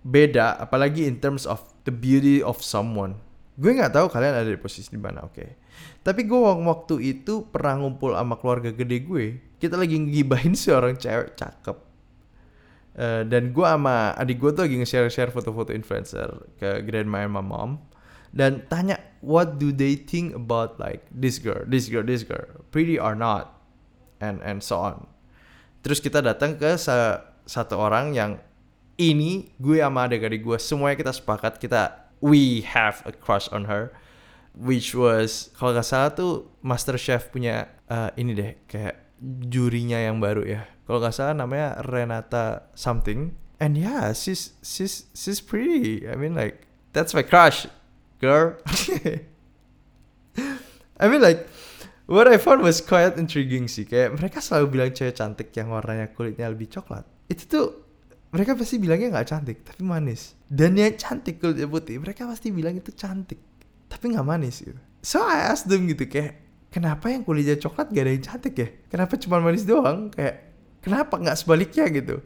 beda 0.02 0.58
apalagi 0.58 1.06
in 1.06 1.22
terms 1.22 1.46
of 1.46 1.62
the 1.86 1.94
beauty 1.94 2.42
of 2.42 2.58
someone. 2.66 3.22
Gue 3.62 3.78
nggak 3.78 3.94
tahu 3.94 4.10
kalian 4.10 4.34
ada 4.34 4.50
di 4.50 4.58
posisi 4.58 4.90
di 4.90 4.98
mana 4.98 5.22
oke. 5.22 5.38
Okay. 5.38 5.50
tapi 6.02 6.26
gue 6.26 6.38
waktu 6.38 6.96
itu 7.14 7.46
pernah 7.50 7.78
ngumpul 7.78 8.18
sama 8.18 8.34
keluarga 8.42 8.74
gede 8.74 9.06
gue. 9.06 9.38
Kita 9.62 9.78
lagi 9.78 10.02
ngibahin 10.02 10.58
seorang 10.58 10.98
cewek 10.98 11.38
cakep. 11.38 11.78
Uh, 12.92 13.24
dan 13.24 13.54
gue 13.54 13.64
sama 13.64 14.12
adik 14.18 14.42
gue 14.42 14.52
tuh 14.52 14.68
lagi 14.68 14.76
nge-share-share 14.82 15.32
foto-foto 15.32 15.72
influencer 15.72 16.28
ke 16.60 16.82
grandma 16.84 17.24
and 17.24 17.32
my 17.32 17.46
mom. 17.46 17.78
Dan 18.34 18.66
tanya 18.68 18.98
what 19.22 19.62
do 19.62 19.70
they 19.70 19.94
think 19.94 20.34
about 20.34 20.82
like 20.82 21.06
this 21.14 21.38
girl 21.38 21.62
this 21.70 21.86
girl 21.92 22.02
this 22.02 22.26
girl? 22.26 22.66
Pretty 22.74 22.98
or 22.98 23.14
not? 23.14 23.62
And 24.18 24.42
and 24.42 24.66
so 24.66 24.82
on 24.82 25.12
terus 25.82 26.00
kita 26.02 26.22
datang 26.22 26.58
ke 26.58 26.78
sa 26.78 27.26
satu 27.46 27.78
orang 27.78 28.14
yang 28.14 28.32
ini 29.02 29.50
gue 29.58 29.82
sama 29.82 30.06
adik-adik 30.06 30.46
gue 30.46 30.58
semuanya 30.62 30.98
kita 30.98 31.14
sepakat 31.14 31.58
kita 31.58 32.10
we 32.22 32.62
have 32.62 33.02
a 33.10 33.14
crush 33.14 33.50
on 33.50 33.66
her 33.66 33.90
which 34.56 34.94
was 34.94 35.50
kalau 35.56 35.74
nggak 35.74 35.88
salah 35.88 36.12
tuh 36.12 36.52
Master 36.62 37.00
Chef 37.00 37.32
punya 37.32 37.72
uh, 37.88 38.12
ini 38.20 38.36
deh 38.36 38.52
kayak 38.68 38.96
jurinya 39.48 40.02
yang 40.02 40.18
baru 40.20 40.44
ya. 40.44 40.62
Kalau 40.86 41.00
nggak 41.00 41.16
salah 41.16 41.36
namanya 41.38 41.80
Renata 41.86 42.68
something. 42.76 43.38
And 43.62 43.78
yeah 43.78 44.12
she's 44.18 44.58
she's 44.66 45.06
she's 45.14 45.38
pretty 45.38 46.10
I 46.10 46.18
mean 46.18 46.34
like 46.34 46.66
that's 46.98 47.14
my 47.14 47.22
crush 47.22 47.70
girl. 48.18 48.58
I 51.02 51.06
mean 51.08 51.22
like 51.22 51.46
what 52.12 52.28
I 52.28 52.36
found 52.36 52.60
was 52.60 52.84
quite 52.84 53.16
intriguing 53.16 53.72
sih. 53.72 53.88
Kayak 53.88 54.20
mereka 54.20 54.44
selalu 54.44 54.66
bilang 54.68 54.92
cewek 54.92 55.16
cantik 55.16 55.50
yang 55.56 55.72
warnanya 55.72 56.12
kulitnya 56.12 56.52
lebih 56.52 56.68
coklat. 56.68 57.08
Itu 57.32 57.44
tuh 57.48 57.68
mereka 58.36 58.54
pasti 58.60 58.76
bilangnya 58.78 59.16
nggak 59.16 59.28
cantik 59.32 59.58
tapi 59.64 59.82
manis. 59.88 60.36
Dan 60.52 60.76
yang 60.76 61.00
cantik 61.00 61.40
kulitnya 61.40 61.72
putih 61.72 62.04
mereka 62.04 62.28
pasti 62.28 62.52
bilang 62.52 62.76
itu 62.76 62.92
cantik 62.92 63.40
tapi 63.88 64.12
nggak 64.12 64.28
manis 64.28 64.60
gitu. 64.60 64.78
So 65.02 65.24
I 65.24 65.50
asked 65.50 65.72
them 65.72 65.88
gitu 65.88 66.06
kayak 66.06 66.38
kenapa 66.70 67.10
yang 67.10 67.24
kulitnya 67.24 67.58
coklat 67.58 67.90
gak 67.90 68.04
ada 68.04 68.12
yang 68.12 68.24
cantik 68.24 68.54
ya? 68.60 68.68
Kenapa 68.92 69.16
cuma 69.18 69.40
manis 69.40 69.64
doang? 69.64 70.12
Kayak 70.12 70.36
kenapa 70.84 71.16
nggak 71.16 71.38
sebaliknya 71.40 71.88
gitu? 71.90 72.20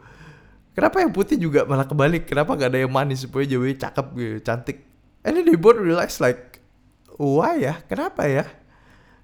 Kenapa 0.75 0.99
yang 0.99 1.15
putih 1.15 1.39
juga 1.39 1.63
malah 1.63 1.87
kebalik? 1.87 2.27
Kenapa 2.27 2.51
gak 2.57 2.75
ada 2.75 2.83
yang 2.83 2.91
manis 2.91 3.23
supaya 3.23 3.47
jauhnya 3.47 3.79
cakep 3.79 4.05
gitu 4.17 4.37
cantik? 4.43 4.77
And 5.23 5.39
then 5.39 5.47
they 5.47 5.57
both 5.57 5.79
realize 5.79 6.19
like 6.19 6.59
why 7.15 7.57
ya? 7.57 7.79
Kenapa 7.87 8.27
ya 8.27 8.45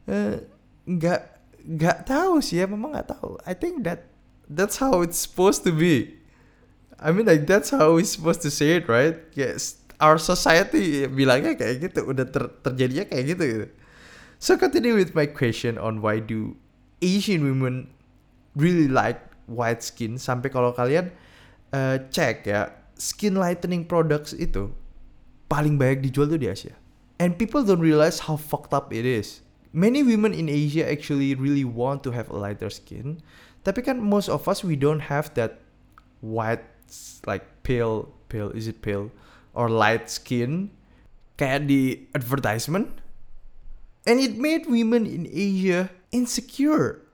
nggak 0.05 1.21
uh, 1.21 1.29
nggak 1.61 1.97
tahu 2.09 2.41
sih 2.41 2.61
ya 2.61 2.65
memang 2.65 2.93
nggak 2.97 3.09
tahu. 3.13 3.37
I 3.45 3.53
think 3.53 3.85
that 3.85 4.09
that's 4.49 4.81
how 4.81 5.05
it's 5.05 5.21
supposed 5.21 5.61
to 5.67 5.71
be. 5.71 6.17
I 7.01 7.09
mean 7.09 7.25
like 7.25 7.49
that's 7.49 7.73
how 7.73 7.97
we 7.97 8.05
supposed 8.05 8.45
to 8.45 8.51
say 8.53 8.77
it 8.77 8.85
right? 8.85 9.17
Yes 9.33 9.81
our 10.01 10.17
society 10.17 11.05
bilangnya 11.05 11.53
kayak 11.53 11.87
gitu 11.87 12.09
udah 12.09 12.25
ter 12.25 12.49
terjadinya 12.65 13.05
kayak 13.05 13.37
gitu 13.37 13.43
gitu. 13.45 13.67
So 14.41 14.57
continue 14.57 14.97
with 14.97 15.13
my 15.13 15.29
question 15.29 15.77
on 15.77 16.01
why 16.01 16.17
do 16.17 16.57
Asian 17.05 17.45
women 17.45 17.93
really 18.57 18.89
like 18.89 19.21
white 19.45 19.85
skin? 19.85 20.17
Sampai 20.17 20.49
kalau 20.49 20.73
kalian 20.73 21.13
uh, 21.69 22.01
cek 22.09 22.49
ya 22.49 22.73
skin 22.97 23.37
lightening 23.37 23.85
products 23.85 24.33
itu 24.33 24.73
paling 25.45 25.77
banyak 25.77 26.09
dijual 26.09 26.25
tuh 26.25 26.41
di 26.41 26.49
Asia. 26.49 26.73
And 27.21 27.37
people 27.37 27.61
don't 27.61 27.85
realize 27.85 28.25
how 28.25 28.33
fucked 28.33 28.73
up 28.73 28.89
it 28.89 29.05
is 29.05 29.45
many 29.73 30.03
women 30.03 30.35
in 30.35 30.47
Asia 30.47 30.87
actually 30.87 31.35
really 31.35 31.65
want 31.65 32.03
to 32.03 32.11
have 32.11 32.29
a 32.29 32.37
lighter 32.37 32.69
skin. 32.69 33.23
Tapi 33.63 33.83
kan 33.85 33.99
most 33.99 34.27
of 34.27 34.47
us 34.47 34.63
we 34.63 34.75
don't 34.75 35.11
have 35.11 35.31
that 35.35 35.61
white 36.21 36.63
like 37.23 37.45
pale 37.63 38.11
pale 38.27 38.51
is 38.51 38.67
it 38.67 38.83
pale 38.83 39.09
or 39.55 39.71
light 39.71 40.11
skin 40.11 40.71
kayak 41.39 41.67
di 41.67 42.07
advertisement. 42.13 43.01
And 44.01 44.17
it 44.17 44.33
made 44.33 44.65
women 44.65 45.05
in 45.05 45.29
Asia 45.29 45.93
insecure 46.09 47.05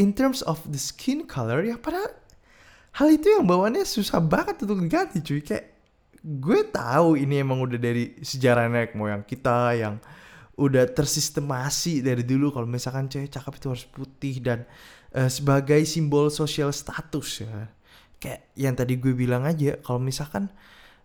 in 0.00 0.16
terms 0.16 0.40
of 0.42 0.64
the 0.66 0.80
skin 0.80 1.28
color 1.28 1.62
ya 1.62 1.78
padahal 1.78 2.10
hal 2.98 3.08
itu 3.12 3.28
yang 3.30 3.46
bawaannya 3.46 3.86
susah 3.86 4.18
banget 4.18 4.62
untuk 4.66 4.82
diganti 4.82 5.22
cuy 5.22 5.44
kayak 5.44 5.74
gue 6.24 6.60
tahu 6.72 7.20
ini 7.20 7.44
emang 7.44 7.60
udah 7.60 7.76
dari 7.76 8.16
sejarah 8.18 8.66
nenek 8.66 8.96
moyang 8.96 9.22
kita 9.22 9.76
yang 9.76 10.00
udah 10.54 10.86
tersistemasi 10.86 12.02
dari 12.04 12.22
dulu 12.22 12.54
kalau 12.54 12.66
misalkan 12.66 13.10
cewek 13.10 13.30
cakep 13.30 13.54
itu 13.58 13.66
harus 13.74 13.86
putih 13.90 14.34
dan 14.38 14.62
uh, 15.14 15.26
sebagai 15.26 15.82
simbol 15.82 16.30
sosial 16.30 16.70
status 16.70 17.42
ya. 17.42 17.70
Kayak 18.22 18.40
yang 18.54 18.74
tadi 18.78 18.94
gue 18.96 19.12
bilang 19.12 19.44
aja 19.44 19.76
kalau 19.82 19.98
misalkan 19.98 20.48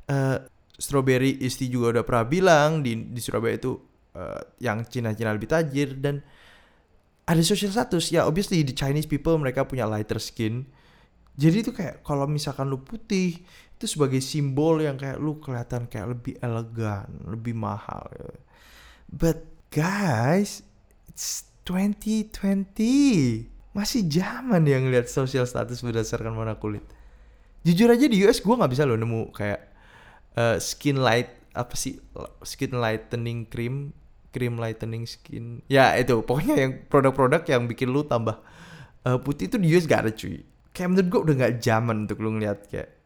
uh, 0.08 0.38
strawberry 0.78 1.42
isti 1.42 1.68
juga 1.68 2.00
udah 2.00 2.04
pernah 2.06 2.26
bilang 2.30 2.86
di 2.86 3.10
di 3.10 3.20
Surabaya 3.20 3.58
itu 3.58 3.76
uh, 4.16 4.42
yang 4.62 4.86
Cina-Cina 4.86 5.34
lebih 5.34 5.50
tajir 5.50 5.98
dan 5.98 6.22
ada 7.26 7.42
social 7.42 7.74
status. 7.74 8.14
Ya 8.14 8.30
obviously 8.30 8.62
di 8.62 8.78
Chinese 8.78 9.10
people 9.10 9.36
mereka 9.42 9.66
punya 9.66 9.90
lighter 9.90 10.22
skin. 10.22 10.70
Jadi 11.40 11.58
itu 11.66 11.72
kayak 11.74 12.06
kalau 12.06 12.30
misalkan 12.30 12.70
lu 12.70 12.84
putih 12.86 13.42
itu 13.80 13.86
sebagai 13.88 14.20
simbol 14.20 14.84
yang 14.84 15.00
kayak 15.00 15.18
lu 15.24 15.40
kelihatan 15.40 15.88
kayak 15.88 16.12
lebih 16.12 16.36
elegan 16.44 17.08
lebih 17.24 17.56
mahal 17.56 18.04
ya 18.12 18.28
But 19.10 19.50
guys, 19.74 20.62
it's 21.10 21.50
2020. 21.66 23.50
Masih 23.74 24.02
zaman 24.06 24.66
yang 24.70 24.90
lihat 24.94 25.10
social 25.10 25.50
status 25.50 25.82
berdasarkan 25.82 26.38
warna 26.38 26.62
kulit. 26.62 26.86
Jujur 27.66 27.90
aja 27.90 28.06
di 28.06 28.22
US 28.30 28.40
gue 28.40 28.54
nggak 28.54 28.72
bisa 28.72 28.86
loh 28.86 28.96
nemu 28.96 29.34
kayak 29.34 29.62
uh, 30.38 30.58
skin 30.62 31.02
light 31.02 31.34
apa 31.58 31.74
sih 31.74 31.98
skin 32.46 32.78
lightening 32.78 33.50
cream 33.50 33.92
cream 34.30 34.62
lightening 34.62 35.04
skin 35.10 35.66
ya 35.66 35.98
itu 35.98 36.22
pokoknya 36.22 36.56
yang 36.56 36.72
produk-produk 36.88 37.42
yang 37.50 37.66
bikin 37.66 37.90
lu 37.90 38.06
tambah 38.06 38.40
uh, 39.04 39.18
putih 39.20 39.50
itu 39.50 39.58
di 39.58 39.68
US 39.76 39.90
gak 39.90 40.08
ada 40.08 40.12
cuy 40.14 40.46
kayak 40.72 40.88
menurut 40.94 41.08
gue 41.10 41.20
udah 41.26 41.36
gak 41.36 41.54
zaman 41.60 42.06
untuk 42.06 42.22
lu 42.22 42.38
ngeliat 42.38 42.70
kayak 42.70 42.99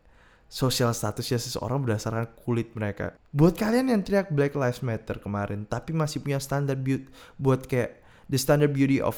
sosial 0.53 0.93
statusnya 0.93 1.41
seseorang 1.41 1.81
berdasarkan 1.81 2.29
kulit 2.45 2.77
mereka. 2.77 3.17
Buat 3.33 3.57
kalian 3.57 3.89
yang 3.89 4.05
teriak 4.05 4.29
Black 4.29 4.53
Lives 4.53 4.85
Matter 4.85 5.17
kemarin, 5.17 5.65
tapi 5.65 5.97
masih 5.97 6.21
punya 6.21 6.37
standar 6.37 6.77
beauty 6.77 7.09
buat 7.41 7.65
kayak 7.65 7.97
the 8.29 8.37
standard 8.37 8.69
beauty 8.69 9.01
of 9.01 9.17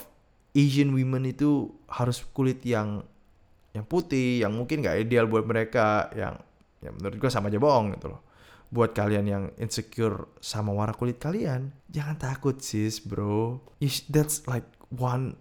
Asian 0.55 0.95
women 0.95 1.27
itu 1.27 1.75
harus 1.91 2.23
kulit 2.31 2.63
yang 2.63 3.03
yang 3.75 3.83
putih, 3.83 4.47
yang 4.47 4.55
mungkin 4.55 4.79
gak 4.79 4.95
ideal 4.95 5.27
buat 5.27 5.43
mereka, 5.43 6.07
yang 6.15 6.39
yang 6.79 6.95
menurut 6.95 7.19
gue 7.19 7.27
sama 7.27 7.51
aja 7.51 7.59
bohong 7.59 7.91
gitu 7.99 8.15
loh. 8.15 8.23
Buat 8.71 8.95
kalian 8.95 9.25
yang 9.27 9.43
insecure 9.59 10.31
sama 10.39 10.71
warna 10.71 10.95
kulit 10.95 11.19
kalian, 11.19 11.75
jangan 11.91 12.15
takut 12.15 12.63
sis 12.63 13.03
bro. 13.03 13.59
That's 14.07 14.47
like 14.47 14.63
one 14.87 15.35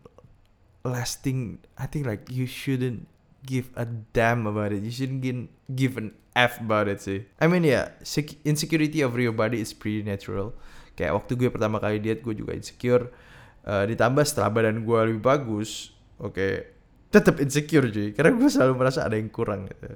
last 0.82 1.22
thing 1.22 1.62
I 1.78 1.86
think 1.86 2.10
like 2.10 2.26
you 2.26 2.50
shouldn't 2.50 3.06
give 3.44 3.68
a 3.76 3.84
damn 4.16 4.48
about 4.48 4.72
it. 4.72 4.80
You 4.80 4.90
shouldn't 4.90 5.20
give 5.68 6.00
an 6.00 6.16
F 6.34 6.58
about 6.58 6.90
it 6.90 6.98
sih. 7.04 7.28
I 7.38 7.46
mean 7.46 7.62
ya, 7.62 7.94
yeah, 8.02 8.24
insecurity 8.42 9.04
of 9.04 9.14
your 9.14 9.36
body 9.36 9.62
is 9.62 9.70
pretty 9.70 10.02
natural. 10.02 10.56
Kayak 10.98 11.14
waktu 11.22 11.32
gue 11.38 11.48
pertama 11.50 11.78
kali 11.78 12.02
diet, 12.02 12.24
gue 12.24 12.34
juga 12.34 12.56
insecure. 12.56 13.12
Uh, 13.64 13.86
ditambah 13.86 14.24
setelah 14.26 14.50
badan 14.50 14.84
gue 14.84 14.98
lebih 15.08 15.22
bagus, 15.24 15.96
oke, 16.20 16.36
okay, 16.36 16.52
tetap 17.14 17.38
insecure 17.38 17.86
cuy. 17.86 18.10
Karena 18.12 18.34
gue 18.34 18.50
selalu 18.50 18.74
merasa 18.74 19.06
ada 19.06 19.14
yang 19.14 19.30
kurang 19.30 19.70
gitu. 19.70 19.94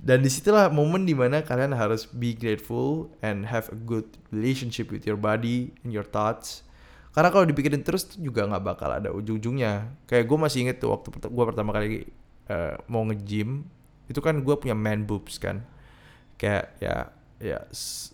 Dan 0.00 0.24
di 0.24 0.32
situlah 0.32 0.72
momen 0.72 1.04
di 1.04 1.12
mana 1.12 1.44
kalian 1.44 1.76
harus 1.76 2.08
be 2.08 2.32
grateful 2.32 3.12
and 3.20 3.44
have 3.44 3.68
a 3.68 3.76
good 3.76 4.08
relationship 4.32 4.88
with 4.88 5.04
your 5.04 5.20
body 5.20 5.76
and 5.84 5.92
your 5.92 6.06
thoughts. 6.06 6.64
Karena 7.10 7.28
kalau 7.28 7.44
dipikirin 7.44 7.82
terus 7.82 8.06
juga 8.16 8.46
nggak 8.46 8.64
bakal 8.64 8.90
ada 8.96 9.10
ujung-ujungnya. 9.12 9.92
Kayak 10.08 10.24
gue 10.30 10.38
masih 10.40 10.58
inget 10.66 10.76
tuh 10.80 10.94
waktu 10.94 11.10
gue 11.10 11.44
pertama 11.44 11.70
kali 11.74 12.08
uh, 12.50 12.74
mau 12.90 13.06
nge-gym 13.06 13.62
itu 14.10 14.18
kan 14.18 14.42
gue 14.42 14.54
punya 14.58 14.74
man 14.74 15.06
boobs 15.06 15.38
kan. 15.38 15.62
Kayak 16.34 16.74
ya 16.82 17.14
ya 17.38 17.58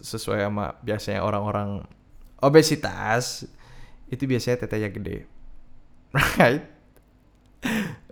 sesuai 0.05 0.45
sama 0.45 0.77
biasanya 0.85 1.25
orang-orang 1.25 1.83
obesitas 2.45 3.49
itu 4.13 4.29
biasanya 4.29 4.69
tetenya 4.69 4.93
gede. 4.93 5.19
Right? 6.37 6.65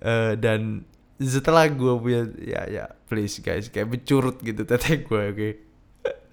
Uh, 0.01 0.35
dan 0.41 0.89
setelah 1.21 1.71
gue 1.71 1.95
punya 2.01 2.27
ya 2.43 2.63
ya 2.67 2.85
please 3.07 3.39
guys 3.39 3.71
kayak 3.71 3.87
bercurut 3.87 4.41
gitu 4.41 4.65
teteh 4.65 5.05
gue 5.05 5.23
oke. 5.31 5.37
Okay? 5.37 5.53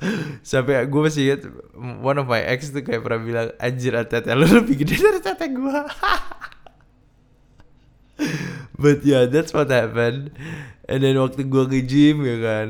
sampai 0.50 0.86
gue 0.90 1.02
masih 1.02 1.22
ingat 1.30 1.42
one 2.02 2.18
of 2.18 2.26
my 2.26 2.42
ex 2.42 2.74
tuh 2.74 2.82
kayak 2.82 3.06
pernah 3.06 3.22
bilang 3.22 3.48
anjir 3.62 3.94
teteh 4.06 4.34
lu 4.34 4.48
lebih 4.50 4.82
gede 4.82 4.96
dari 4.98 5.22
teteh 5.22 5.50
gue 5.54 5.72
But 8.82 9.06
yeah, 9.06 9.30
that's 9.30 9.54
what 9.54 9.70
happened. 9.70 10.34
And 10.90 11.06
then 11.06 11.16
waktu 11.22 11.48
gue 11.48 11.64
ke 11.72 11.80
gym 11.88 12.26
ya 12.26 12.38
kan, 12.42 12.68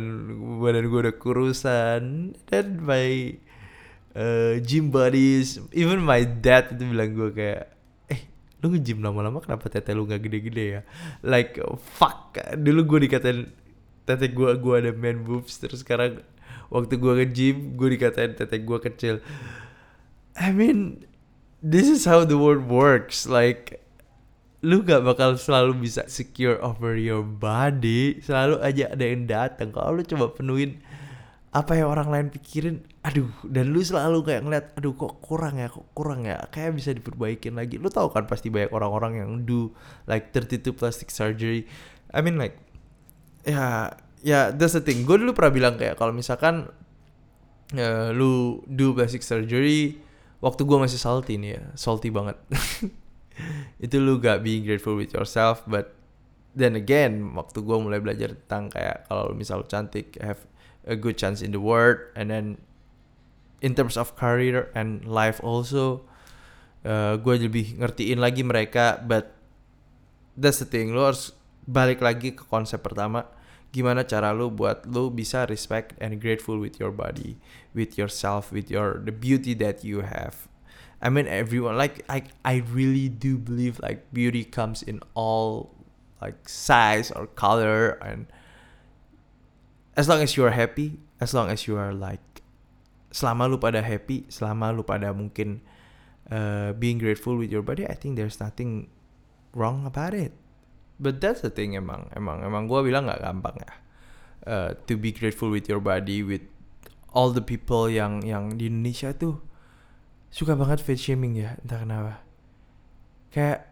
badan 0.62 0.91
gue 0.91 1.00
udah 1.08 1.15
kurusan. 1.15 2.36
Dan 2.46 2.84
my 2.84 3.39
uh, 4.13 4.62
gym 4.62 4.94
buddies, 4.94 5.58
even 5.74 6.03
my 6.06 6.22
dad 6.27 6.75
itu 6.75 6.86
bilang 6.86 7.18
gue 7.18 7.34
kayak, 7.34 7.74
eh 8.12 8.22
lu 8.62 8.75
nge-gym 8.75 9.01
lama-lama 9.01 9.41
kenapa 9.41 9.74
tete 9.74 9.98
lu 9.98 10.06
gak 10.06 10.22
gede-gede 10.22 10.65
ya? 10.77 10.82
Like 11.25 11.58
fuck, 11.98 12.38
dulu 12.62 12.86
gue 12.86 13.10
dikatain 13.10 13.50
tete 14.06 14.30
gue 14.30 14.50
gue 14.53 14.75
ada 14.77 14.91
man 14.94 15.25
boobs, 15.25 15.58
terus 15.58 15.82
sekarang 15.82 16.22
waktu 16.70 17.01
gue 17.01 17.13
nge-gym 17.25 17.74
gue 17.74 17.89
dikatain 17.98 18.38
tete 18.38 18.62
gue 18.62 18.77
kecil. 18.86 19.18
I 20.38 20.53
mean, 20.53 21.10
this 21.65 21.89
is 21.89 22.06
how 22.06 22.22
the 22.22 22.38
world 22.38 22.70
works. 22.70 23.25
Like 23.25 23.80
lu 24.62 24.86
gak 24.86 25.01
bakal 25.01 25.34
selalu 25.38 25.89
bisa 25.89 26.06
secure 26.06 26.62
over 26.62 26.94
your 26.94 27.25
body 27.25 28.22
selalu 28.22 28.62
aja 28.62 28.94
ada 28.94 29.06
yang 29.06 29.25
datang 29.25 29.74
kalau 29.74 29.98
lu 29.98 30.06
coba 30.06 30.30
penuhin 30.30 30.77
apa 31.51 31.75
yang 31.75 31.91
orang 31.91 32.08
lain 32.08 32.27
pikirin 32.32 32.80
aduh 33.03 33.27
dan 33.44 33.75
lu 33.75 33.84
selalu 33.84 34.24
kayak 34.24 34.41
ngeliat 34.48 34.65
aduh 34.80 34.96
kok 34.96 35.20
kurang 35.20 35.60
ya 35.60 35.68
kok 35.68 35.84
kurang 35.91 36.24
ya? 36.24 36.39
Kayak 36.48 36.80
bisa 36.80 36.96
diperbaikin 36.96 37.60
lagi. 37.60 37.75
Lu 37.75 37.91
tahu 37.91 38.08
kan 38.08 38.24
pasti 38.24 38.48
banyak 38.48 38.72
orang-orang 38.72 39.20
yang 39.20 39.30
do 39.44 39.75
like 40.08 40.32
32 40.32 40.72
plastic 40.72 41.12
surgery. 41.12 41.68
I 42.15 42.24
mean 42.24 42.39
like 42.39 42.56
ya 43.44 43.91
ya 44.24 44.56
that's 44.56 44.80
the 44.80 44.84
thing. 44.86 45.03
Gue 45.03 45.20
dulu 45.20 45.36
pernah 45.36 45.51
bilang 45.51 45.75
kayak 45.75 46.00
kalau 46.00 46.15
misalkan 46.15 46.72
uh, 47.75 48.10
lu 48.15 48.63
do 48.72 48.96
plastic 48.96 49.25
surgery 49.25 50.00
waktu 50.39 50.62
gue 50.63 50.77
masih 50.80 51.00
salty 51.00 51.36
nih 51.36 51.60
ya 51.60 51.63
salty 51.77 52.10
banget 52.10 52.39
itu 53.81 53.97
lu 53.97 54.21
gak 54.21 54.45
being 54.45 54.61
grateful 54.61 54.93
with 54.93 55.11
yourself 55.11 55.65
but 55.65 55.97
then 56.53 56.77
again 56.77 57.33
waktu 57.33 57.65
gue 57.65 57.77
mulai 57.81 57.97
belajar 57.97 58.38
tentang 58.45 58.69
kayak 58.69 59.09
kalau 59.09 59.33
misal 59.33 59.65
lu 59.65 59.67
cantik 59.67 60.15
have 60.21 60.45
a 60.85 60.93
good 60.93 61.17
chance 61.17 61.41
in 61.41 61.50
the 61.50 61.61
world 61.61 61.97
and 62.13 62.29
then 62.29 62.61
in 63.61 63.73
terms 63.73 63.97
of 63.97 64.13
career 64.17 64.69
and 64.77 65.05
life 65.05 65.41
also 65.41 66.05
uh, 66.85 67.17
gue 67.17 67.50
lebih 67.50 67.81
ngertiin 67.81 68.21
lagi 68.21 68.41
mereka 68.45 69.01
but 69.01 69.33
that's 70.38 70.59
the 70.59 70.67
thing. 70.67 70.91
Lu 70.95 71.05
harus 71.05 71.35
balik 71.69 72.01
lagi 72.01 72.33
ke 72.33 72.43
konsep 72.50 72.81
pertama 72.81 73.29
gimana 73.71 74.03
cara 74.03 74.35
lu 74.35 74.51
buat 74.51 74.83
lu 74.83 75.07
bisa 75.07 75.47
respect 75.47 75.95
and 76.03 76.19
grateful 76.19 76.59
with 76.59 76.75
your 76.75 76.91
body 76.91 77.39
with 77.71 77.95
yourself 77.95 78.51
with 78.51 78.67
your 78.67 79.00
the 79.00 79.15
beauty 79.15 79.55
that 79.55 79.79
you 79.88 80.03
have 80.03 80.50
I 81.01 81.10
mean 81.10 81.25
everyone 81.25 81.77
like 81.77 82.05
I 82.05 82.29
I 82.46 82.62
really 82.70 83.10
do 83.10 83.41
believe 83.41 83.81
like 83.81 84.05
beauty 84.13 84.46
comes 84.46 84.86
in 84.86 85.01
all 85.17 85.74
like 86.22 86.46
size 86.46 87.10
or 87.10 87.25
color 87.25 87.98
and 88.05 88.29
as 89.98 90.05
long 90.05 90.22
as 90.22 90.38
you 90.38 90.46
are 90.46 90.53
happy 90.53 91.01
as 91.17 91.34
long 91.34 91.50
as 91.50 91.65
you 91.65 91.75
are 91.75 91.91
like 91.91 92.22
selama 93.10 93.50
lu 93.50 93.58
pada 93.58 93.81
happy 93.81 94.29
selama 94.29 94.72
lu 94.72 94.86
pada 94.86 95.10
mungkin 95.10 95.65
uh, 96.29 96.72
being 96.77 97.01
grateful 97.01 97.36
with 97.36 97.50
your 97.50 97.65
body 97.65 97.84
I 97.89 97.98
think 97.98 98.15
there's 98.15 98.39
nothing 98.39 98.88
wrong 99.53 99.84
about 99.86 100.13
it. 100.13 100.31
But 101.01 101.20
that's 101.20 101.41
the 101.41 101.50
thing 101.50 101.74
emang 101.75 102.13
emang 102.13 102.46
emang 102.46 102.70
gue 102.70 102.79
bilang 102.86 103.10
nggak 103.10 103.22
gampang 103.25 103.58
ya. 103.58 103.72
Uh, 104.41 104.70
to 104.89 104.98
be 104.98 105.13
grateful 105.13 105.53
with 105.53 105.70
your 105.70 105.81
body 105.81 106.25
with 106.25 106.41
all 107.13 107.29
the 107.29 107.43
people 107.43 107.89
yang 107.89 108.25
yang 108.25 108.58
di 108.58 108.70
Indonesia 108.70 109.13
tuh 109.13 109.38
suka 110.31 110.55
banget 110.55 110.79
fat 110.79 110.97
shaming 110.97 111.35
ya 111.38 111.59
entah 111.59 111.79
kenapa. 111.83 112.13
Kayak 113.31 113.67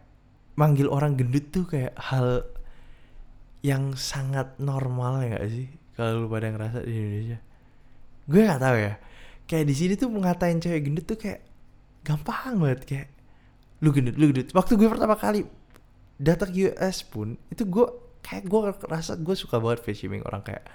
manggil 0.54 0.92
orang 0.92 1.16
gendut 1.16 1.48
tuh 1.48 1.64
kayak 1.64 1.96
hal 1.96 2.44
yang 3.64 3.96
sangat 3.96 4.56
normal 4.60 5.24
ya 5.24 5.40
gak 5.40 5.48
sih? 5.48 5.68
Kalau 5.96 6.24
lu 6.24 6.28
pada 6.28 6.52
ngerasa 6.52 6.84
di 6.84 6.92
Indonesia. 6.92 7.38
Gue 8.28 8.40
nggak 8.44 8.60
tahu 8.60 8.76
ya. 8.76 8.94
Kayak 9.48 9.64
di 9.66 9.74
sini 9.74 9.92
tuh 9.96 10.08
mengatain 10.12 10.60
cewek 10.60 10.80
gendut 10.86 11.04
tuh 11.08 11.18
kayak 11.18 11.40
gampang 12.04 12.56
banget 12.56 12.80
kayak 12.86 13.08
lu 13.80 13.90
gendut 13.90 14.16
lu 14.20 14.32
gendut. 14.32 14.48
Waktu 14.52 14.72
gue 14.76 14.88
pertama 14.88 15.16
kali 15.16 15.44
datang 16.20 16.52
US 16.52 17.00
pun 17.08 17.40
itu 17.48 17.64
gue 17.64 17.86
kayak 18.20 18.44
gue 18.44 18.60
rasa 18.84 19.16
gue 19.16 19.32
suka 19.32 19.56
banget 19.56 19.80
face 19.80 20.04
shaming 20.04 20.20
orang 20.28 20.44
kayak 20.44 20.68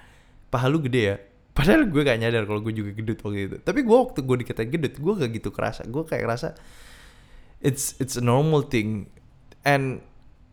paha 0.50 0.66
lu 0.66 0.82
gede 0.82 1.02
ya 1.14 1.16
padahal 1.56 1.88
gue 1.88 2.02
gak 2.04 2.20
nyadar 2.20 2.44
kalau 2.44 2.60
gue 2.60 2.76
juga 2.76 2.92
gendut 2.92 3.16
waktu 3.24 3.48
itu. 3.48 3.56
Tapi 3.64 3.80
gue 3.80 3.96
waktu 3.96 4.20
gue 4.20 4.36
dikatain 4.44 4.68
gendut 4.68 4.94
gue 5.00 5.12
gak 5.16 5.30
gitu 5.32 5.48
kerasa. 5.48 5.88
Gue 5.88 6.04
kayak 6.04 6.28
rasa 6.28 6.52
it's 7.64 7.96
it's 7.96 8.20
a 8.20 8.22
normal 8.22 8.68
thing. 8.68 9.08
And 9.64 10.04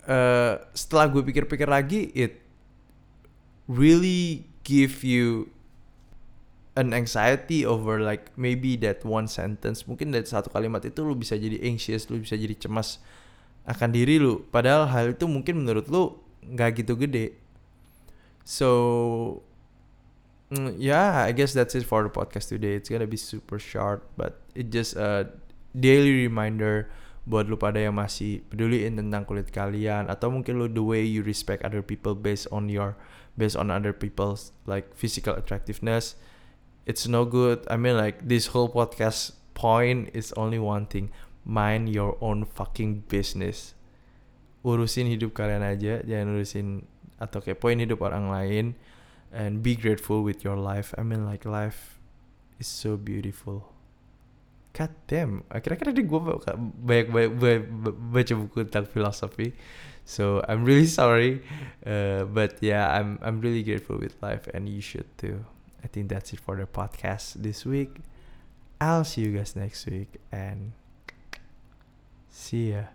uh, 0.07 0.63
setelah 0.71 1.11
gue 1.11 1.21
pikir-pikir 1.27 1.67
lagi 1.67 2.07
it 2.15 2.39
really 3.67 4.47
give 4.63 5.03
you 5.03 5.51
an 6.79 6.95
anxiety 6.95 7.61
over 7.67 7.99
like 7.99 8.31
maybe 8.39 8.79
that 8.79 9.03
one 9.03 9.27
sentence. 9.27 9.83
Mungkin 9.83 10.15
dari 10.15 10.25
satu 10.25 10.49
kalimat 10.49 10.87
itu 10.87 11.03
lu 11.03 11.19
bisa 11.19 11.35
jadi 11.35 11.59
anxious 11.67 12.07
lu 12.07 12.23
bisa 12.23 12.39
jadi 12.39 12.55
cemas 12.55 13.03
akan 13.67 13.91
diri 13.91 14.23
lu. 14.23 14.47
Padahal 14.49 14.87
hal 14.87 15.13
itu 15.13 15.27
mungkin 15.27 15.67
menurut 15.67 15.85
lu 15.91 16.15
nggak 16.47 16.79
gitu 16.79 16.95
gede. 16.95 17.35
So 18.47 18.71
mm, 20.51 20.75
yeah 20.79 21.23
I 21.23 21.31
guess 21.31 21.53
that's 21.53 21.75
it 21.75 21.85
for 21.85 22.03
the 22.03 22.11
podcast 22.11 22.49
today. 22.49 22.75
It's 22.75 22.89
gonna 22.89 23.07
be 23.07 23.17
super 23.17 23.59
short 23.59 24.03
but 24.17 24.41
it 24.55 24.71
just 24.71 24.95
a 24.95 25.29
daily 25.71 26.25
reminder 26.25 26.89
buat 27.23 27.47
lu 27.47 27.55
pada 27.55 27.79
yang 27.79 27.95
masih 27.95 28.43
peduliin 28.51 28.99
tentang 28.99 29.23
kulit 29.23 29.47
kalian 29.47 30.11
atau 30.11 30.27
mungkin 30.27 30.59
lu 30.59 30.67
the 30.67 30.83
way 30.83 30.99
you 30.99 31.23
respect 31.23 31.63
other 31.63 31.79
people 31.79 32.11
based 32.11 32.51
on 32.51 32.67
your 32.67 32.99
based 33.39 33.55
on 33.55 33.71
other 33.71 33.95
people's 33.95 34.51
like 34.67 34.91
physical 34.91 35.33
attractiveness. 35.33 36.19
It's 36.83 37.07
no 37.07 37.23
good. 37.23 37.63
I 37.71 37.79
mean 37.79 37.95
like 37.95 38.27
this 38.27 38.51
whole 38.51 38.67
podcast 38.67 39.39
point 39.55 40.11
is 40.11 40.35
only 40.35 40.59
one 40.59 40.83
thing. 40.91 41.15
Mind 41.47 41.87
your 41.87 42.19
own 42.19 42.43
fucking 42.43 43.07
business. 43.07 43.71
Urusin 44.67 45.07
hidup 45.07 45.31
kalian 45.31 45.63
aja. 45.63 46.03
Jangan 46.03 46.27
urusin 46.35 46.67
atau 47.23 47.39
kepoin 47.39 47.79
hidup 47.79 48.03
orang 48.03 48.27
lain 48.27 48.65
and 49.33 49.65
be 49.65 49.75
grateful 49.75 50.21
with 50.21 50.45
your 50.45 50.55
life 50.55 50.93
I 50.97 51.03
mean 51.03 51.25
like 51.25 51.43
life 51.43 51.97
is 52.61 52.69
so 52.69 52.95
beautiful 52.95 53.73
God 54.73 54.89
damn, 55.05 55.45
akhir-akhir 55.53 55.93
ini 55.93 56.01
gue 56.01 56.17
banyak-banyak 56.17 57.69
baca 58.09 58.33
buku 58.33 58.65
tentang 58.65 58.89
filosofi. 58.89 59.53
So 60.01 60.41
I'm 60.49 60.65
really 60.65 60.89
sorry, 60.89 61.45
uh, 61.85 62.25
but 62.25 62.57
yeah, 62.57 62.89
I'm 62.89 63.21
I'm 63.21 63.37
really 63.37 63.61
grateful 63.61 64.01
with 64.01 64.17
life, 64.25 64.49
and 64.49 64.65
you 64.67 64.81
should 64.81 65.05
too. 65.21 65.45
I 65.85 65.87
think 65.87 66.09
that's 66.09 66.33
it 66.33 66.41
for 66.41 66.57
the 66.57 66.65
podcast 66.65 67.45
this 67.45 67.69
week. 67.69 68.01
I'll 68.81 69.05
see 69.05 69.29
you 69.29 69.37
guys 69.37 69.53
next 69.55 69.85
week, 69.85 70.17
and 70.33 70.73
see 72.33 72.73
ya. 72.73 72.89